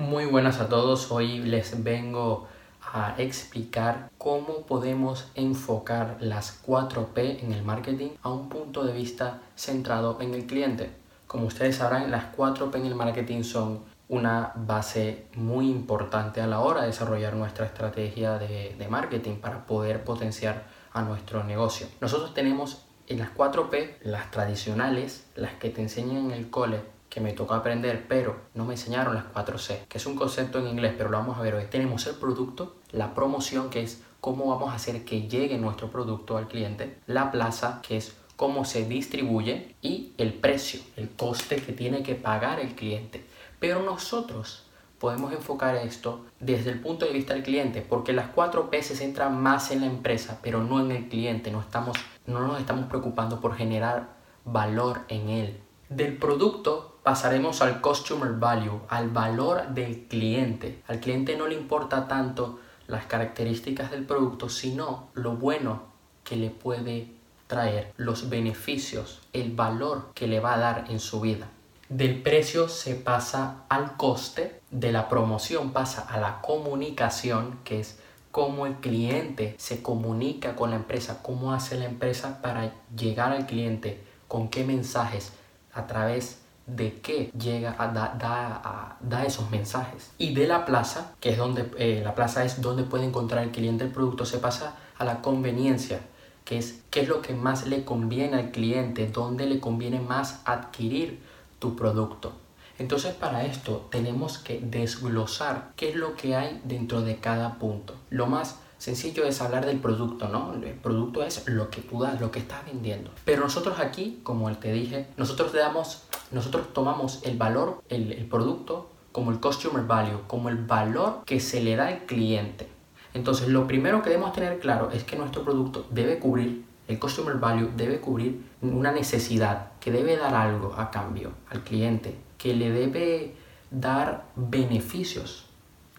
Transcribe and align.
Muy 0.00 0.24
buenas 0.24 0.60
a 0.60 0.68
todos, 0.70 1.12
hoy 1.12 1.40
les 1.40 1.84
vengo 1.84 2.48
a 2.90 3.16
explicar 3.18 4.08
cómo 4.16 4.62
podemos 4.62 5.28
enfocar 5.34 6.16
las 6.20 6.64
4P 6.64 7.42
en 7.42 7.52
el 7.52 7.62
marketing 7.62 8.12
a 8.22 8.30
un 8.30 8.48
punto 8.48 8.82
de 8.84 8.94
vista 8.94 9.42
centrado 9.56 10.16
en 10.22 10.32
el 10.32 10.46
cliente. 10.46 10.90
Como 11.26 11.44
ustedes 11.44 11.76
sabrán, 11.76 12.10
las 12.10 12.34
4P 12.34 12.76
en 12.76 12.86
el 12.86 12.94
marketing 12.94 13.42
son 13.42 13.80
una 14.08 14.52
base 14.56 15.26
muy 15.34 15.68
importante 15.68 16.40
a 16.40 16.46
la 16.46 16.60
hora 16.60 16.80
de 16.80 16.86
desarrollar 16.86 17.34
nuestra 17.34 17.66
estrategia 17.66 18.38
de, 18.38 18.86
marketing 18.88 19.36
para 19.36 19.66
poder 19.66 20.02
potenciar 20.02 20.64
a 20.94 21.02
nuestro 21.02 21.44
negocio. 21.44 21.86
Nosotros 22.00 22.32
tenemos 22.32 22.86
en 23.06 23.18
las 23.18 23.34
4P, 23.34 23.96
las 24.00 24.30
tradicionales, 24.30 25.26
las 25.34 25.52
que 25.56 25.68
te 25.68 25.82
enseñan 25.82 26.24
en 26.24 26.30
el 26.30 26.48
cole, 26.48 26.80
que 27.10 27.20
me 27.20 27.32
tocó 27.32 27.54
aprender, 27.54 28.06
pero 28.08 28.36
no 28.54 28.64
me 28.64 28.74
enseñaron 28.74 29.14
las 29.14 29.24
4C, 29.34 29.86
que 29.88 29.98
es 29.98 30.06
un 30.06 30.14
concepto 30.14 30.60
en 30.60 30.68
inglés, 30.68 30.94
pero 30.96 31.10
lo 31.10 31.18
vamos 31.18 31.36
a 31.36 31.42
ver 31.42 31.56
hoy. 31.56 31.64
Tenemos 31.68 32.06
el 32.06 32.14
producto, 32.14 32.76
la 32.92 33.14
promoción, 33.14 33.68
que 33.68 33.82
es 33.82 34.02
cómo 34.20 34.46
vamos 34.46 34.70
a 34.70 34.76
hacer 34.76 35.04
que 35.04 35.28
llegue 35.28 35.58
nuestro 35.58 35.90
producto 35.90 36.36
al 36.36 36.46
cliente, 36.46 36.98
la 37.06 37.32
plaza, 37.32 37.82
que 37.86 37.96
es 37.96 38.14
cómo 38.36 38.64
se 38.64 38.86
distribuye, 38.86 39.74
y 39.82 40.12
el 40.18 40.32
precio, 40.32 40.80
el 40.96 41.10
coste 41.10 41.56
que 41.56 41.72
tiene 41.72 42.04
que 42.04 42.14
pagar 42.14 42.60
el 42.60 42.76
cliente. 42.76 43.26
Pero 43.58 43.82
nosotros 43.82 44.64
podemos 45.00 45.32
enfocar 45.32 45.74
esto 45.76 46.26
desde 46.38 46.70
el 46.70 46.80
punto 46.80 47.06
de 47.06 47.12
vista 47.12 47.34
del 47.34 47.42
cliente, 47.42 47.82
porque 47.82 48.12
las 48.12 48.32
4P 48.32 48.82
se 48.82 48.94
centran 48.94 49.42
más 49.42 49.72
en 49.72 49.80
la 49.80 49.86
empresa, 49.86 50.38
pero 50.42 50.62
no 50.62 50.78
en 50.78 50.92
el 50.92 51.08
cliente, 51.08 51.50
no, 51.50 51.60
estamos, 51.60 51.98
no 52.26 52.46
nos 52.46 52.60
estamos 52.60 52.86
preocupando 52.86 53.40
por 53.40 53.56
generar 53.56 54.10
valor 54.44 55.00
en 55.08 55.28
él. 55.28 55.60
Del 55.88 56.16
producto 56.16 56.89
pasaremos 57.02 57.62
al 57.62 57.80
customer 57.80 58.32
value, 58.32 58.80
al 58.88 59.10
valor 59.10 59.68
del 59.68 60.06
cliente. 60.06 60.82
Al 60.86 61.00
cliente 61.00 61.36
no 61.36 61.46
le 61.46 61.54
importa 61.54 62.08
tanto 62.08 62.60
las 62.86 63.06
características 63.06 63.90
del 63.90 64.04
producto, 64.04 64.48
sino 64.48 65.08
lo 65.14 65.32
bueno 65.36 65.82
que 66.24 66.36
le 66.36 66.50
puede 66.50 67.08
traer, 67.46 67.92
los 67.96 68.28
beneficios, 68.28 69.20
el 69.32 69.52
valor 69.52 70.10
que 70.14 70.26
le 70.26 70.40
va 70.40 70.54
a 70.54 70.58
dar 70.58 70.84
en 70.88 71.00
su 71.00 71.20
vida. 71.20 71.48
Del 71.88 72.22
precio 72.22 72.68
se 72.68 72.94
pasa 72.94 73.64
al 73.68 73.96
coste, 73.96 74.60
de 74.70 74.92
la 74.92 75.08
promoción 75.08 75.72
pasa 75.72 76.02
a 76.02 76.20
la 76.20 76.40
comunicación, 76.40 77.58
que 77.64 77.80
es 77.80 77.98
cómo 78.30 78.66
el 78.66 78.76
cliente 78.76 79.56
se 79.58 79.82
comunica 79.82 80.54
con 80.54 80.70
la 80.70 80.76
empresa, 80.76 81.20
cómo 81.22 81.52
hace 81.52 81.76
la 81.76 81.86
empresa 81.86 82.40
para 82.42 82.72
llegar 82.96 83.32
al 83.32 83.46
cliente, 83.46 84.04
con 84.28 84.48
qué 84.48 84.62
mensajes, 84.62 85.32
a 85.72 85.88
través 85.88 86.40
de 86.66 87.00
qué 87.00 87.30
llega 87.38 87.74
a 87.78 88.96
dar 89.00 89.26
esos 89.26 89.50
mensajes. 89.50 90.10
Y 90.18 90.34
de 90.34 90.46
la 90.46 90.64
plaza, 90.64 91.14
que 91.20 91.30
es 91.30 91.38
donde 91.38 91.70
eh, 91.78 92.02
la 92.04 92.14
plaza 92.14 92.44
es 92.44 92.60
donde 92.60 92.84
puede 92.84 93.04
encontrar 93.04 93.42
el 93.44 93.50
cliente 93.50 93.84
el 93.84 93.90
producto, 93.90 94.24
se 94.24 94.38
pasa 94.38 94.76
a 94.98 95.04
la 95.04 95.22
conveniencia, 95.22 96.00
que 96.44 96.58
es 96.58 96.82
qué 96.90 97.00
es 97.00 97.08
lo 97.08 97.22
que 97.22 97.34
más 97.34 97.66
le 97.66 97.84
conviene 97.84 98.36
al 98.36 98.50
cliente, 98.50 99.06
dónde 99.06 99.46
le 99.46 99.60
conviene 99.60 100.00
más 100.00 100.42
adquirir 100.44 101.20
tu 101.58 101.76
producto. 101.76 102.32
Entonces 102.78 103.14
para 103.14 103.44
esto 103.44 103.88
tenemos 103.90 104.38
que 104.38 104.58
desglosar 104.58 105.72
qué 105.76 105.90
es 105.90 105.96
lo 105.96 106.16
que 106.16 106.34
hay 106.34 106.60
dentro 106.64 107.02
de 107.02 107.16
cada 107.16 107.58
punto. 107.58 107.94
Lo 108.08 108.26
más 108.26 108.56
sencillo 108.80 109.24
es 109.24 109.40
hablar 109.42 109.66
del 109.66 109.78
producto, 109.78 110.28
¿no? 110.28 110.54
El 110.54 110.72
producto 110.72 111.22
es 111.22 111.46
lo 111.46 111.70
que 111.70 111.82
tú 111.82 112.00
das, 112.00 112.18
lo 112.20 112.30
que 112.30 112.38
estás 112.38 112.64
vendiendo. 112.64 113.10
Pero 113.26 113.42
nosotros 113.42 113.78
aquí, 113.78 114.20
como 114.22 114.50
te 114.56 114.72
dije, 114.72 115.06
nosotros 115.18 115.52
damos, 115.52 116.04
nosotros 116.32 116.72
tomamos 116.72 117.20
el 117.24 117.36
valor, 117.36 117.82
el, 117.90 118.10
el 118.12 118.24
producto, 118.24 118.88
como 119.12 119.32
el 119.32 119.38
customer 119.38 119.84
value, 119.84 120.22
como 120.26 120.48
el 120.48 120.56
valor 120.56 121.24
que 121.26 121.40
se 121.40 121.62
le 121.62 121.76
da 121.76 121.88
al 121.88 122.06
cliente. 122.06 122.68
Entonces, 123.12 123.48
lo 123.48 123.66
primero 123.66 124.02
que 124.02 124.10
debemos 124.10 124.32
tener 124.32 124.58
claro 124.60 124.90
es 124.92 125.04
que 125.04 125.16
nuestro 125.16 125.44
producto 125.44 125.86
debe 125.90 126.18
cubrir, 126.18 126.64
el 126.88 126.98
customer 126.98 127.34
value 127.34 127.70
debe 127.76 128.00
cubrir 128.00 128.40
una 128.62 128.92
necesidad, 128.92 129.72
que 129.78 129.92
debe 129.92 130.16
dar 130.16 130.34
algo 130.34 130.74
a 130.76 130.90
cambio 130.90 131.32
al 131.50 131.62
cliente, 131.64 132.16
que 132.38 132.54
le 132.54 132.70
debe 132.70 133.34
dar 133.70 134.24
beneficios 134.36 135.49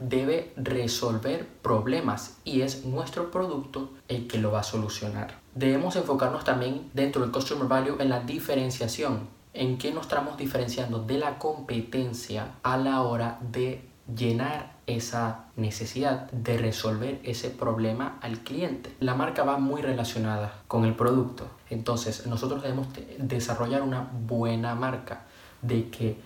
debe 0.02 0.52
resolver 0.58 1.48
problemas 1.62 2.38
y 2.44 2.62
es 2.62 2.86
nuestro 2.86 3.32
producto 3.32 3.92
el 4.08 4.28
que 4.28 4.40
lo 4.40 4.52
va 4.52 4.62
a 4.62 4.64
solucionar. 4.64 5.40
Debemos 5.56 5.96
enfocarnos 5.96 6.44
también 6.44 6.90
dentro 6.94 7.22
del 7.22 7.32
Customer 7.32 7.68
Value 7.68 8.02
en 8.02 8.10
la 8.10 8.22
diferenciación, 8.22 9.28
en 9.54 9.78
qué 9.78 9.94
nos 9.94 10.04
estamos 10.04 10.38
diferenciando 10.38 11.00
de 11.00 11.18
la 11.18 11.38
competencia 11.38 12.54
a 12.64 12.78
la 12.78 13.02
hora 13.02 13.38
de 13.42 13.88
llenar 14.14 14.76
esa 14.88 15.46
necesidad 15.56 16.30
de 16.32 16.58
resolver 16.58 17.20
ese 17.24 17.50
problema 17.50 18.18
al 18.22 18.40
cliente. 18.40 18.94
La 19.00 19.16
marca 19.16 19.44
va 19.44 19.58
muy 19.58 19.82
relacionada 19.82 20.64
con 20.68 20.86
el 20.86 20.96
producto. 20.96 21.48
Entonces 21.70 22.26
nosotros 22.28 22.62
debemos 22.62 22.88
desarrollar 23.18 23.84
una 23.84 24.10
buena 24.28 24.76
marca 24.76 25.24
de 25.62 25.90
que, 25.90 26.18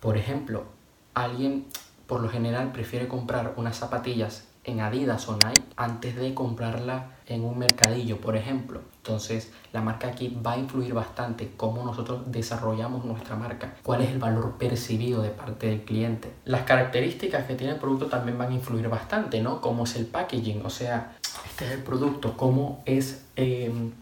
por 0.00 0.16
ejemplo, 0.16 0.64
alguien 1.14 1.66
por 2.08 2.22
lo 2.22 2.28
general 2.30 2.72
prefiere 2.72 3.06
comprar 3.06 3.52
unas 3.56 3.76
zapatillas 3.76 4.48
en 4.64 4.80
Adidas 4.80 5.28
o 5.28 5.34
Nike 5.36 5.62
antes 5.76 6.16
de 6.16 6.34
comprarla 6.34 7.10
en 7.26 7.44
un 7.44 7.58
mercadillo, 7.58 8.18
por 8.20 8.34
ejemplo. 8.34 8.80
Entonces, 8.96 9.52
la 9.72 9.82
marca 9.82 10.08
aquí 10.08 10.36
va 10.44 10.52
a 10.52 10.58
influir 10.58 10.94
bastante 10.94 11.52
cómo 11.56 11.84
nosotros 11.84 12.22
desarrollamos 12.26 13.04
nuestra 13.04 13.36
marca, 13.36 13.74
cuál 13.82 14.02
es 14.02 14.10
el 14.10 14.18
valor 14.18 14.56
percibido 14.58 15.22
de 15.22 15.30
parte 15.30 15.68
del 15.68 15.82
cliente. 15.82 16.32
Las 16.44 16.62
características 16.62 17.46
que 17.46 17.54
tiene 17.54 17.74
el 17.74 17.78
producto 17.78 18.06
también 18.06 18.38
van 18.38 18.52
a 18.52 18.54
influir 18.54 18.88
bastante, 18.88 19.40
¿no? 19.42 19.60
Cómo 19.60 19.84
es 19.84 19.96
el 19.96 20.06
packaging, 20.06 20.64
o 20.64 20.70
sea, 20.70 21.16
este 21.44 21.66
es 21.66 21.72
el 21.72 21.82
producto, 21.82 22.36
cómo 22.36 22.82
es 22.86 23.24
em, 23.36 23.92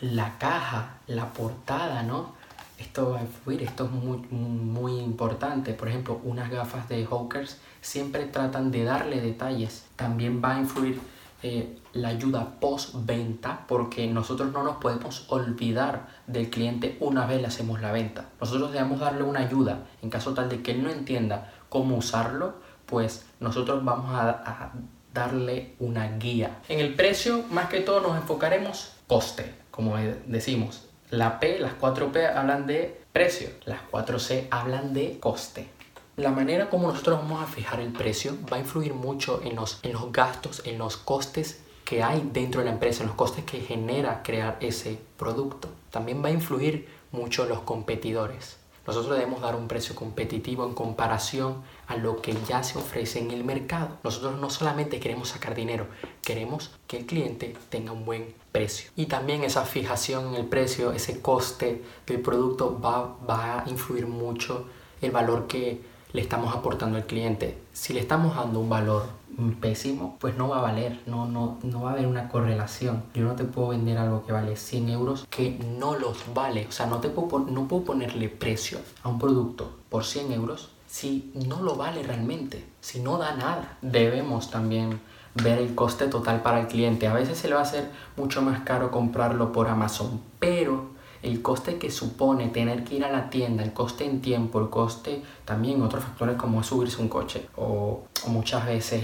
la 0.00 0.38
caja, 0.38 0.98
la 1.08 1.26
portada, 1.32 2.02
¿no? 2.04 2.39
Esto 2.80 3.10
va 3.10 3.18
a 3.18 3.22
influir, 3.22 3.62
esto 3.62 3.84
es 3.84 3.90
muy, 3.90 4.18
muy 4.30 4.98
importante. 4.98 5.74
Por 5.74 5.88
ejemplo, 5.88 6.20
unas 6.24 6.50
gafas 6.50 6.88
de 6.88 7.04
Hawkers 7.04 7.58
siempre 7.82 8.24
tratan 8.24 8.70
de 8.70 8.84
darle 8.84 9.20
detalles. 9.20 9.84
También 9.96 10.40
va 10.42 10.56
a 10.56 10.60
influir 10.60 10.98
eh, 11.42 11.78
la 11.92 12.08
ayuda 12.08 12.58
post-venta 12.58 13.64
porque 13.68 14.06
nosotros 14.06 14.52
no 14.52 14.62
nos 14.62 14.76
podemos 14.76 15.26
olvidar 15.28 16.08
del 16.26 16.48
cliente 16.48 16.96
una 17.00 17.26
vez 17.26 17.42
le 17.42 17.48
hacemos 17.48 17.80
la 17.80 17.92
venta. 17.92 18.30
Nosotros 18.40 18.72
debemos 18.72 19.00
darle 19.00 19.24
una 19.24 19.40
ayuda 19.40 19.86
en 20.02 20.08
caso 20.08 20.32
tal 20.32 20.48
de 20.48 20.62
que 20.62 20.72
él 20.72 20.82
no 20.82 20.90
entienda 20.90 21.52
cómo 21.68 21.96
usarlo, 21.96 22.54
pues 22.86 23.26
nosotros 23.40 23.84
vamos 23.84 24.10
a, 24.14 24.30
a 24.30 24.72
darle 25.12 25.74
una 25.78 26.16
guía. 26.16 26.60
En 26.68 26.80
el 26.80 26.94
precio, 26.94 27.44
más 27.50 27.68
que 27.68 27.80
todo, 27.80 28.00
nos 28.00 28.16
enfocaremos 28.16 28.92
coste, 29.06 29.54
como 29.70 29.96
decimos 30.26 30.89
la 31.10 31.40
P, 31.40 31.58
las 31.58 31.72
4P 31.78 32.36
hablan 32.36 32.66
de 32.66 33.00
precio, 33.12 33.50
las 33.64 33.80
4C 33.90 34.46
hablan 34.50 34.94
de 34.94 35.18
coste. 35.18 35.68
La 36.16 36.30
manera 36.30 36.70
como 36.70 36.88
nosotros 36.88 37.18
vamos 37.20 37.42
a 37.42 37.46
fijar 37.46 37.80
el 37.80 37.92
precio 37.92 38.36
va 38.50 38.58
a 38.58 38.60
influir 38.60 38.94
mucho 38.94 39.40
en 39.42 39.56
los, 39.56 39.80
en 39.82 39.92
los 39.92 40.12
gastos, 40.12 40.62
en 40.64 40.78
los 40.78 40.96
costes 40.96 41.62
que 41.84 42.04
hay 42.04 42.28
dentro 42.32 42.60
de 42.60 42.66
la 42.66 42.72
empresa, 42.72 43.02
en 43.02 43.08
los 43.08 43.16
costes 43.16 43.44
que 43.44 43.60
genera 43.60 44.22
crear 44.22 44.56
ese 44.60 45.00
producto. 45.16 45.68
También 45.90 46.22
va 46.22 46.28
a 46.28 46.32
influir 46.32 46.88
mucho 47.10 47.46
los 47.46 47.60
competidores. 47.60 48.59
Nosotros 48.86 49.16
debemos 49.16 49.40
dar 49.40 49.56
un 49.56 49.68
precio 49.68 49.94
competitivo 49.94 50.64
en 50.64 50.74
comparación 50.74 51.62
a 51.86 51.96
lo 51.96 52.20
que 52.20 52.36
ya 52.48 52.62
se 52.62 52.78
ofrece 52.78 53.18
en 53.18 53.30
el 53.30 53.44
mercado. 53.44 53.98
Nosotros 54.02 54.38
no 54.40 54.50
solamente 54.50 55.00
queremos 55.00 55.28
sacar 55.28 55.54
dinero, 55.54 55.86
queremos 56.22 56.70
que 56.86 56.98
el 56.98 57.06
cliente 57.06 57.56
tenga 57.68 57.92
un 57.92 58.04
buen 58.04 58.34
precio. 58.52 58.90
Y 58.96 59.06
también 59.06 59.44
esa 59.44 59.64
fijación 59.64 60.28
en 60.28 60.34
el 60.34 60.46
precio, 60.46 60.92
ese 60.92 61.20
coste 61.20 61.82
del 62.06 62.20
producto 62.20 62.80
va, 62.80 63.16
va 63.28 63.60
a 63.60 63.68
influir 63.68 64.06
mucho 64.06 64.66
el 65.00 65.10
valor 65.10 65.46
que 65.46 65.80
le 66.12 66.20
estamos 66.20 66.54
aportando 66.54 66.96
al 66.96 67.06
cliente. 67.06 67.58
Si 67.72 67.92
le 67.92 68.00
estamos 68.00 68.34
dando 68.34 68.60
un 68.60 68.68
valor 68.68 69.20
pésimo, 69.60 70.16
pues 70.20 70.36
no 70.36 70.48
va 70.48 70.58
a 70.58 70.62
valer, 70.62 71.00
no, 71.06 71.26
no, 71.26 71.58
no 71.62 71.82
va 71.82 71.90
a 71.90 71.92
haber 71.94 72.06
una 72.06 72.28
correlación. 72.28 73.04
Yo 73.14 73.24
no 73.24 73.34
te 73.36 73.44
puedo 73.44 73.68
vender 73.68 73.98
algo 73.98 74.26
que 74.26 74.32
vale 74.32 74.56
100 74.56 74.88
euros 74.90 75.26
que 75.30 75.58
no 75.78 75.96
los 75.96 76.18
vale. 76.34 76.66
O 76.68 76.72
sea, 76.72 76.86
no, 76.86 77.00
te 77.00 77.08
puedo, 77.08 77.38
no 77.38 77.66
puedo 77.68 77.84
ponerle 78.20 78.28
precio 78.28 78.78
a 79.02 79.08
un 79.08 79.18
producto 79.18 79.70
por 79.88 80.04
100 80.04 80.32
euros 80.32 80.70
si 80.86 81.30
no 81.34 81.62
lo 81.62 81.76
vale 81.76 82.02
realmente, 82.02 82.64
si 82.80 83.00
no 83.00 83.16
da 83.16 83.36
nada. 83.36 83.78
Debemos 83.80 84.50
también 84.50 85.00
ver 85.34 85.58
el 85.58 85.74
coste 85.74 86.08
total 86.08 86.42
para 86.42 86.60
el 86.60 86.66
cliente. 86.66 87.06
A 87.06 87.14
veces 87.14 87.38
se 87.38 87.48
le 87.48 87.54
va 87.54 87.60
a 87.60 87.64
hacer 87.64 87.88
mucho 88.16 88.42
más 88.42 88.60
caro 88.62 88.90
comprarlo 88.90 89.52
por 89.52 89.68
Amazon, 89.68 90.20
pero 90.40 90.90
el 91.22 91.42
coste 91.42 91.78
que 91.78 91.90
supone 91.90 92.48
tener 92.48 92.82
que 92.82 92.96
ir 92.96 93.04
a 93.04 93.12
la 93.12 93.30
tienda, 93.30 93.62
el 93.62 93.72
coste 93.72 94.04
en 94.04 94.20
tiempo, 94.20 94.58
el 94.60 94.68
coste 94.68 95.22
también 95.44 95.80
otros 95.82 96.02
factores 96.02 96.36
como 96.36 96.62
subirse 96.64 97.00
un 97.00 97.08
coche 97.08 97.46
o, 97.56 98.06
muchas 98.26 98.66
veces 98.66 99.02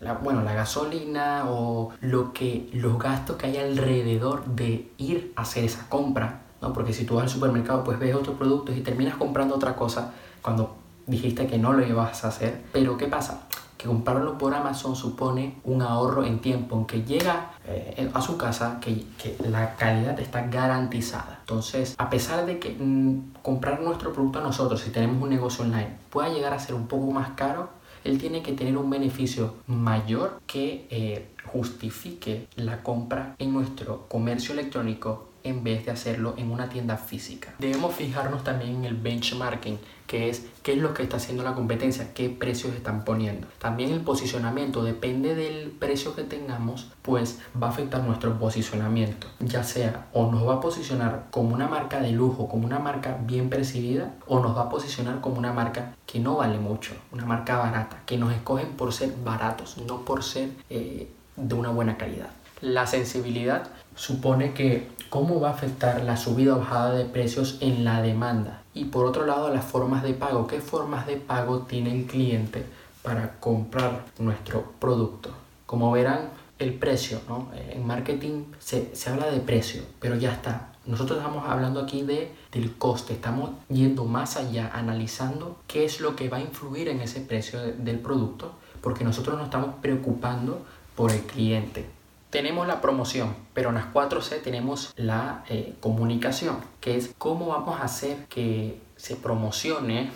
la, 0.00 0.14
bueno, 0.14 0.42
la 0.42 0.54
gasolina 0.54 1.44
o 1.48 1.90
lo 2.00 2.32
que, 2.32 2.70
los 2.72 2.98
gastos 2.98 3.36
que 3.36 3.48
hay 3.48 3.56
alrededor 3.58 4.46
de 4.46 4.90
ir 4.98 5.32
a 5.36 5.42
hacer 5.42 5.64
esa 5.64 5.88
compra, 5.88 6.42
¿no? 6.62 6.72
Porque 6.72 6.94
si 6.94 7.04
tú 7.04 7.16
vas 7.16 7.24
al 7.24 7.30
supermercado 7.30 7.84
pues 7.84 7.98
ves 7.98 8.14
otros 8.14 8.36
productos 8.36 8.76
y 8.76 8.80
terminas 8.80 9.16
comprando 9.16 9.54
otra 9.56 9.76
cosa 9.76 10.14
cuando 10.40 10.76
dijiste 11.06 11.46
que 11.46 11.58
no 11.58 11.72
lo 11.72 11.86
ibas 11.86 12.24
a 12.24 12.28
hacer, 12.28 12.62
pero 12.72 12.96
¿qué 12.96 13.06
pasa? 13.06 13.42
que 13.82 13.88
comprarlo 13.88 14.38
por 14.38 14.54
Amazon 14.54 14.94
supone 14.94 15.56
un 15.64 15.82
ahorro 15.82 16.24
en 16.24 16.38
tiempo, 16.38 16.76
aunque 16.76 17.02
llega 17.02 17.50
eh, 17.66 18.08
a 18.14 18.20
su 18.20 18.36
casa, 18.36 18.78
que, 18.80 19.04
que, 19.20 19.36
la 19.48 19.74
calidad 19.74 20.18
está 20.20 20.46
garantizada. 20.46 21.38
Entonces, 21.40 21.96
a 21.98 22.08
pesar 22.08 22.46
de 22.46 22.60
que 22.60 22.76
mm, 22.78 23.32
comprar 23.42 23.80
nuestro 23.80 24.12
producto 24.12 24.38
a 24.38 24.42
nosotros, 24.42 24.80
si 24.80 24.90
tenemos 24.90 25.20
un 25.20 25.30
negocio 25.30 25.64
online, 25.64 25.96
pueda 26.10 26.28
llegar 26.28 26.54
a 26.54 26.60
ser 26.60 26.76
un 26.76 26.86
poco 26.86 27.10
más 27.10 27.30
caro, 27.30 27.70
él 28.04 28.18
tiene 28.18 28.42
que 28.42 28.52
tener 28.52 28.76
un 28.76 28.88
beneficio 28.88 29.54
mayor 29.66 30.40
que 30.46 30.86
eh, 30.90 31.28
justifique 31.46 32.48
la 32.56 32.82
compra 32.82 33.34
en 33.38 33.52
nuestro 33.52 34.06
comercio 34.08 34.54
electrónico 34.54 35.31
en 35.44 35.64
vez 35.64 35.84
de 35.84 35.92
hacerlo 35.92 36.34
en 36.36 36.50
una 36.50 36.68
tienda 36.68 36.96
física. 36.96 37.54
Debemos 37.58 37.94
fijarnos 37.94 38.44
también 38.44 38.76
en 38.76 38.84
el 38.84 38.96
benchmarking, 38.96 39.78
que 40.06 40.28
es 40.28 40.46
qué 40.62 40.72
es 40.72 40.78
lo 40.78 40.92
que 40.92 41.02
está 41.02 41.16
haciendo 41.16 41.42
la 41.42 41.54
competencia, 41.54 42.12
qué 42.12 42.28
precios 42.28 42.74
están 42.74 43.04
poniendo. 43.04 43.46
También 43.58 43.92
el 43.92 44.00
posicionamiento 44.00 44.84
depende 44.84 45.34
del 45.34 45.70
precio 45.70 46.14
que 46.14 46.22
tengamos, 46.22 46.92
pues 47.00 47.40
va 47.60 47.68
a 47.68 47.70
afectar 47.70 48.02
nuestro 48.02 48.38
posicionamiento, 48.38 49.26
ya 49.40 49.64
sea 49.64 50.08
o 50.12 50.30
nos 50.30 50.46
va 50.46 50.54
a 50.54 50.60
posicionar 50.60 51.28
como 51.30 51.54
una 51.54 51.66
marca 51.66 52.00
de 52.00 52.12
lujo, 52.12 52.48
como 52.48 52.66
una 52.66 52.78
marca 52.78 53.18
bien 53.24 53.48
percibida, 53.48 54.14
o 54.26 54.40
nos 54.40 54.56
va 54.56 54.62
a 54.62 54.68
posicionar 54.68 55.20
como 55.20 55.38
una 55.38 55.52
marca 55.52 55.94
que 56.06 56.20
no 56.20 56.36
vale 56.36 56.58
mucho, 56.58 56.92
una 57.10 57.24
marca 57.24 57.56
barata, 57.56 58.02
que 58.04 58.18
nos 58.18 58.32
escogen 58.32 58.68
por 58.76 58.92
ser 58.92 59.14
baratos, 59.24 59.78
no 59.78 60.04
por 60.04 60.22
ser 60.22 60.50
eh, 60.68 61.08
de 61.36 61.54
una 61.54 61.70
buena 61.70 61.96
calidad. 61.96 62.28
La 62.60 62.86
sensibilidad 62.86 63.68
supone 63.94 64.54
que 64.54 64.88
cómo 65.08 65.40
va 65.40 65.50
a 65.50 65.52
afectar 65.52 66.02
la 66.04 66.16
subida 66.16 66.56
o 66.56 66.58
bajada 66.58 66.94
de 66.94 67.04
precios 67.04 67.58
en 67.60 67.84
la 67.84 68.00
demanda. 68.00 68.62
Y 68.74 68.86
por 68.86 69.04
otro 69.04 69.26
lado, 69.26 69.52
las 69.52 69.64
formas 69.64 70.02
de 70.02 70.14
pago. 70.14 70.46
¿Qué 70.46 70.60
formas 70.60 71.06
de 71.06 71.16
pago 71.16 71.60
tiene 71.60 71.92
el 71.92 72.06
cliente 72.06 72.64
para 73.02 73.38
comprar 73.38 74.06
nuestro 74.18 74.72
producto? 74.78 75.30
Como 75.66 75.92
verán, 75.92 76.30
el 76.58 76.74
precio, 76.74 77.20
¿no? 77.28 77.50
En 77.70 77.86
marketing 77.86 78.44
se, 78.58 78.94
se 78.94 79.10
habla 79.10 79.26
de 79.30 79.40
precio, 79.40 79.82
pero 80.00 80.16
ya 80.16 80.32
está. 80.32 80.72
Nosotros 80.84 81.18
estamos 81.18 81.48
hablando 81.48 81.80
aquí 81.80 82.02
de, 82.02 82.32
del 82.50 82.74
coste, 82.76 83.12
estamos 83.12 83.50
yendo 83.68 84.04
más 84.04 84.36
allá, 84.36 84.70
analizando 84.72 85.58
qué 85.68 85.84
es 85.84 86.00
lo 86.00 86.16
que 86.16 86.28
va 86.28 86.38
a 86.38 86.40
influir 86.40 86.88
en 86.88 87.00
ese 87.00 87.20
precio 87.20 87.60
del 87.60 87.98
producto, 88.00 88.52
porque 88.80 89.04
nosotros 89.04 89.36
nos 89.36 89.44
estamos 89.44 89.76
preocupando 89.80 90.62
por 90.96 91.12
el 91.12 91.20
cliente. 91.20 91.86
Tenemos 92.32 92.66
la 92.66 92.80
promoción, 92.80 93.36
pero 93.52 93.68
en 93.68 93.74
las 93.74 93.92
4C 93.92 94.40
tenemos 94.42 94.94
la 94.96 95.44
eh, 95.50 95.74
comunicación, 95.80 96.56
que 96.80 96.96
es 96.96 97.14
cómo 97.18 97.48
vamos 97.48 97.78
a 97.78 97.84
hacer 97.84 98.24
que 98.28 98.80
se 98.96 99.16
promocione 99.16 100.10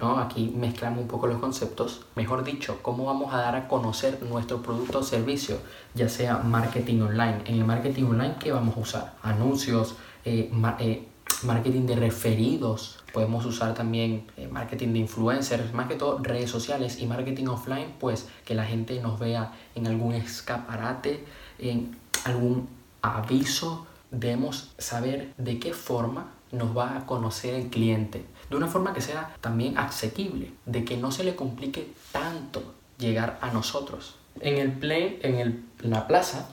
¿no? 0.00 0.18
Aquí 0.18 0.52
mezclamos 0.54 1.00
un 1.00 1.08
poco 1.08 1.26
los 1.26 1.38
conceptos. 1.38 2.06
Mejor 2.14 2.44
dicho, 2.44 2.78
cómo 2.82 3.06
vamos 3.06 3.34
a 3.34 3.38
dar 3.38 3.56
a 3.56 3.66
conocer 3.66 4.22
nuestro 4.22 4.62
producto 4.62 5.00
o 5.00 5.02
servicio, 5.02 5.58
ya 5.94 6.08
sea 6.08 6.38
marketing 6.38 7.00
online. 7.00 7.38
En 7.46 7.56
el 7.56 7.64
marketing 7.64 8.04
online, 8.04 8.36
¿qué 8.38 8.52
vamos 8.52 8.76
a 8.76 8.80
usar? 8.80 9.14
Anuncios, 9.22 9.96
eh, 10.24 10.52
eh, 10.78 11.08
marketing 11.44 11.86
de 11.86 11.96
referidos. 11.96 12.98
Podemos 13.12 13.44
usar 13.46 13.74
también 13.74 14.26
marketing 14.50 14.92
de 14.92 14.98
influencers, 15.00 15.72
más 15.72 15.88
que 15.88 15.94
todo 15.94 16.18
redes 16.22 16.50
sociales 16.50 16.98
y 17.00 17.06
marketing 17.06 17.46
offline, 17.46 17.94
pues 17.98 18.28
que 18.44 18.54
la 18.54 18.64
gente 18.64 19.00
nos 19.00 19.18
vea 19.18 19.52
en 19.74 19.86
algún 19.86 20.14
escaparate 20.14 21.24
en 21.58 21.96
algún 22.24 22.68
aviso, 23.02 23.86
debemos 24.10 24.72
saber 24.78 25.32
de 25.36 25.58
qué 25.58 25.72
forma 25.72 26.32
nos 26.52 26.76
va 26.76 26.96
a 26.96 27.06
conocer 27.06 27.54
el 27.54 27.68
cliente. 27.68 28.24
De 28.50 28.56
una 28.56 28.68
forma 28.68 28.94
que 28.94 29.00
sea 29.00 29.34
también 29.40 29.76
asequible, 29.78 30.52
de 30.64 30.84
que 30.84 30.96
no 30.96 31.10
se 31.10 31.24
le 31.24 31.34
complique 31.34 31.92
tanto 32.12 32.62
llegar 32.98 33.38
a 33.40 33.50
nosotros. 33.50 34.16
En 34.40 34.58
el 34.58 34.72
play, 34.72 35.18
en, 35.22 35.36
el, 35.36 35.64
la 35.80 36.06
plaza, 36.06 36.48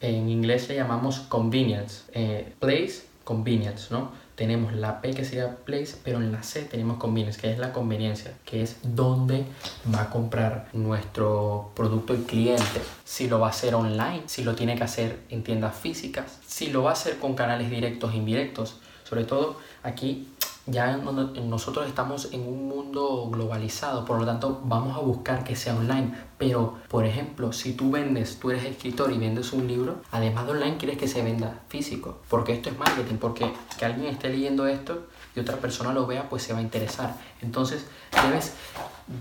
en 0.00 0.28
inglés 0.28 0.68
le 0.68 0.76
llamamos 0.76 1.20
convenience. 1.20 2.04
Eh, 2.12 2.54
place, 2.58 3.04
convenience, 3.26 3.88
¿no? 3.90 4.12
tenemos 4.36 4.74
la 4.74 5.00
P 5.00 5.12
que 5.12 5.24
sería 5.24 5.56
place, 5.56 5.96
pero 6.04 6.20
en 6.20 6.30
la 6.30 6.42
C 6.42 6.62
tenemos 6.62 6.98
convenience, 6.98 7.40
que 7.40 7.50
es 7.50 7.58
la 7.58 7.72
conveniencia, 7.72 8.34
que 8.44 8.62
es 8.62 8.76
donde 8.82 9.46
va 9.92 10.02
a 10.02 10.10
comprar 10.10 10.68
nuestro 10.74 11.72
producto 11.74 12.12
el 12.12 12.22
cliente. 12.24 12.82
Si 13.04 13.28
lo 13.28 13.40
va 13.40 13.48
a 13.48 13.50
hacer 13.50 13.74
online, 13.74 14.24
si 14.26 14.44
lo 14.44 14.54
tiene 14.54 14.76
que 14.76 14.84
hacer 14.84 15.20
en 15.30 15.42
tiendas 15.42 15.74
físicas, 15.74 16.38
si 16.46 16.68
lo 16.68 16.82
va 16.82 16.90
a 16.90 16.92
hacer 16.92 17.18
con 17.18 17.34
canales 17.34 17.70
directos 17.70 18.12
e 18.12 18.16
indirectos. 18.18 18.76
Sobre 19.04 19.24
todo 19.24 19.58
aquí 19.82 20.28
ya 20.66 20.96
nosotros 20.96 21.86
estamos 21.86 22.32
en 22.32 22.46
un 22.46 22.68
mundo 22.68 23.28
globalizado, 23.30 24.04
por 24.04 24.18
lo 24.18 24.26
tanto 24.26 24.60
vamos 24.64 24.96
a 24.96 25.00
buscar 25.00 25.44
que 25.44 25.54
sea 25.54 25.76
online. 25.76 26.12
Pero, 26.38 26.74
por 26.88 27.04
ejemplo, 27.04 27.52
si 27.52 27.72
tú 27.72 27.90
vendes, 27.90 28.38
tú 28.38 28.50
eres 28.50 28.64
escritor 28.64 29.12
y 29.12 29.18
vendes 29.18 29.52
un 29.52 29.66
libro, 29.66 29.98
además 30.10 30.46
de 30.46 30.52
online 30.52 30.76
quieres 30.76 30.98
que 30.98 31.08
se 31.08 31.22
venda 31.22 31.60
físico, 31.68 32.18
porque 32.28 32.52
esto 32.52 32.68
es 32.68 32.78
marketing, 32.78 33.16
porque 33.16 33.52
que 33.78 33.84
alguien 33.84 34.12
esté 34.12 34.28
leyendo 34.28 34.66
esto 34.66 35.06
y 35.34 35.40
otra 35.40 35.56
persona 35.56 35.92
lo 35.92 36.06
vea, 36.06 36.28
pues 36.28 36.42
se 36.42 36.52
va 36.52 36.58
a 36.58 36.62
interesar. 36.62 37.16
Entonces, 37.40 37.86
debes 38.22 38.54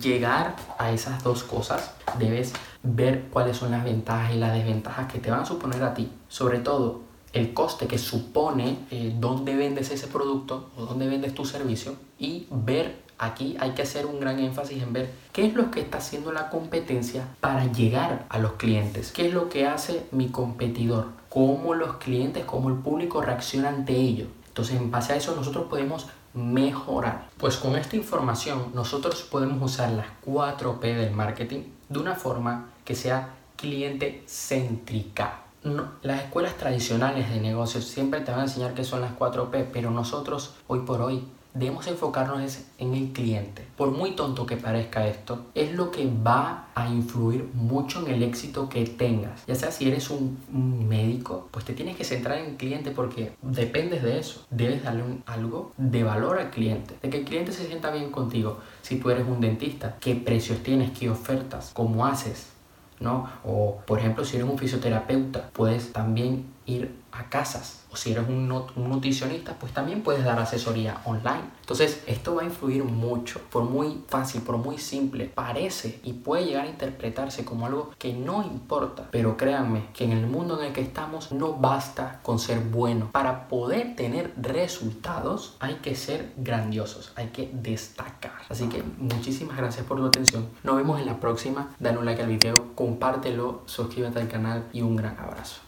llegar 0.01 0.56
a 0.77 0.91
esas 0.91 1.24
dos 1.24 1.44
cosas, 1.44 1.94
debes 2.18 2.53
ver 2.83 3.27
cuáles 3.30 3.57
son 3.57 3.71
las 3.71 3.83
ventajas 3.83 4.33
y 4.33 4.38
las 4.38 4.53
desventajas 4.53 5.12
que 5.12 5.19
te 5.19 5.31
van 5.31 5.41
a 5.41 5.45
suponer 5.45 5.83
a 5.83 5.94
ti. 5.94 6.12
Sobre 6.27 6.59
todo, 6.59 7.04
el 7.35 7.53
coste 7.53 7.85
que 7.85 7.97
supone 7.97 8.79
eh, 8.91 9.13
dónde 9.19 9.55
vendes 9.55 9.91
ese 9.91 10.07
producto 10.07 10.69
o 10.77 10.85
dónde 10.85 11.07
vendes 11.07 11.35
tu 11.35 11.43
servicio 11.45 11.95
y 12.17 12.47
ver 12.49 13.03
aquí 13.17 13.57
hay 13.59 13.71
que 13.71 13.81
hacer 13.81 14.05
un 14.05 14.21
gran 14.21 14.39
énfasis 14.39 14.81
en 14.81 14.93
ver 14.93 15.11
qué 15.33 15.45
es 15.45 15.53
lo 15.53 15.69
que 15.69 15.81
está 15.81 15.97
haciendo 15.97 16.31
la 16.31 16.49
competencia 16.49 17.27
para 17.41 17.69
llegar 17.71 18.25
a 18.29 18.39
los 18.39 18.53
clientes, 18.53 19.11
qué 19.11 19.27
es 19.27 19.33
lo 19.33 19.49
que 19.49 19.67
hace 19.67 20.05
mi 20.11 20.29
competidor, 20.29 21.07
cómo 21.29 21.73
los 21.73 21.97
clientes, 21.97 22.45
cómo 22.45 22.69
el 22.69 22.75
público 22.75 23.21
reacciona 23.21 23.67
ante 23.67 23.95
ello. 23.95 24.27
Entonces 24.47 24.77
en 24.77 24.89
base 24.89 25.11
a 25.11 25.17
eso 25.17 25.35
nosotros 25.35 25.65
podemos 25.69 26.07
mejorar. 26.33 27.27
Pues 27.38 27.57
con 27.57 27.75
esta 27.75 27.97
información 27.97 28.71
nosotros 28.73 29.23
podemos 29.23 29.61
usar 29.61 29.91
las 29.91 30.07
4P 30.25 30.79
del 30.79 31.11
marketing 31.11 31.63
de 31.89 31.99
una 31.99 32.15
forma 32.15 32.69
que 32.85 32.95
sea 32.95 33.35
cliente 33.57 34.23
céntrica 34.25 35.44
las 36.03 36.23
escuelas 36.23 36.57
tradicionales 36.57 37.29
de 37.29 37.41
negocios 37.41 37.85
siempre 37.85 38.21
te 38.21 38.31
van 38.31 38.41
a 38.41 38.44
enseñar 38.44 38.73
que 38.73 38.83
son 38.83 39.01
las 39.01 39.17
4P, 39.17 39.67
pero 39.73 39.89
nosotros 39.89 40.53
hoy 40.67 40.79
por 40.81 41.01
hoy 41.01 41.23
debemos 41.56 41.88
enfocarnos 41.88 42.59
en 42.77 42.94
el 42.94 43.12
cliente. 43.13 43.65
Por 43.75 43.91
muy 43.91 44.12
tonto 44.12 44.45
que 44.45 44.57
parezca 44.57 45.07
esto, 45.07 45.45
es 45.56 45.73
lo 45.73 45.89
que 45.89 46.06
va 46.06 46.67
a 46.75 46.89
influir 46.89 47.50
mucho 47.53 48.05
en 48.05 48.13
el 48.13 48.24
éxito 48.24 48.69
que 48.69 48.86
tengas. 48.86 49.45
Ya 49.48 49.55
sea 49.55 49.72
si 49.72 49.88
eres 49.88 50.10
un, 50.10 50.38
médico, 50.88 51.48
pues 51.51 51.65
te 51.65 51.74
tienes 51.74 51.95
que 51.95 52.03
centrar 52.03 52.38
en 52.38 52.51
el 52.51 52.57
cliente 52.57 52.91
porque 52.91 53.34
dependes 53.41 54.03
de 54.03 54.19
eso. 54.19 54.45
Debes 54.50 54.84
darle 54.84 55.03
algo 55.25 55.72
de 55.77 56.03
valor 56.03 56.38
al 56.38 56.51
cliente, 56.51 56.95
de 57.01 57.10
que 57.10 57.19
el 57.19 57.25
cliente 57.25 57.51
se 57.53 57.65
sienta 57.65 57.89
bien 57.89 58.12
contigo. 58.12 58.60
Si 58.81 58.98
tú 58.98 59.10
eres 59.10 59.25
un 59.25 59.39
dentista, 59.39 59.98
qué 60.00 60.15
precios 60.15 60.60
tienes, 60.60 60.91
qué 60.98 61.10
ofertas, 61.10 61.72
cómo 61.74 62.05
haces, 62.05 62.54
¿no? 62.99 63.29
O 63.43 63.81
por 63.85 63.99
ejemplo, 63.99 64.25
si 64.25 64.37
eres 64.37 64.49
un 64.49 64.57
fisioterapeuta, 64.57 65.49
puedes 65.53 65.93
también 65.93 66.45
ir 66.65 67.05
a 67.12 67.29
casas. 67.29 67.86
O 67.91 67.95
si 67.95 68.12
eres 68.12 68.27
un, 68.27 68.50
nutricionista, 68.50 69.53
pues 69.53 69.74
también 69.74 70.01
puedes 70.01 70.25
dar 70.25 70.38
asesoría 70.39 71.01
online. 71.05 71.43
Entonces, 71.62 72.03
esto 72.07 72.36
va 72.36 72.41
a 72.41 72.45
influir 72.45 72.84
mucho. 72.84 73.39
Por 73.50 73.63
muy 73.63 74.03
fácil, 74.07 74.41
por 74.41 74.57
muy 74.57 74.77
simple, 74.77 75.25
parece 75.25 76.00
y 76.03 76.13
puede 76.13 76.45
llegar 76.45 76.65
a 76.65 76.69
interpretarse 76.69 77.45
como 77.45 77.65
algo 77.65 77.91
que 77.98 78.13
no 78.13 78.43
importa. 78.43 79.07
Pero 79.12 79.38
créanme 79.38 79.86
que 79.93 80.03
en 80.03 80.12
el 80.12 80.27
mundo 80.27 80.60
en 80.60 80.67
el 80.67 80.74
que 80.74 80.81
estamos 80.81 81.31
no 81.31 81.53
basta 81.53 82.19
con 82.22 82.39
ser 82.39 82.60
bueno. 82.60 83.10
Para 83.12 83.48
poder 83.48 83.95
tener 83.95 84.34
resultados 84.36 85.55
hay 85.60 85.75
que 85.75 85.95
ser 85.95 86.34
grandiosos, 86.38 87.13
hay 87.15 87.27
que 87.27 87.50
destacar. 87.53 88.34
Así 88.50 88.67
que 88.67 88.84
muchísimas 88.98 89.57
gracias 89.57 89.86
por 89.86 89.98
tu 89.98 90.05
atención. 90.05 90.50
Nos 90.63 90.75
vemos 90.75 91.00
en 91.00 91.05
la 91.05 91.19
próxima. 91.19 91.69
Dale 91.79 91.98
un 91.98 92.05
like 92.05 92.22
al 92.22 92.29
video, 92.29 92.75
compártelo, 92.75 93.62
suscríbete 93.65 94.19
al 94.19 94.27
canal 94.27 94.65
y 94.74 94.81
un 94.81 94.95
gran 94.95 95.17
abrazo. 95.17 95.64